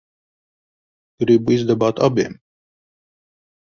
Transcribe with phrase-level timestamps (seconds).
[1.25, 2.37] Gribu izdabāt abiem.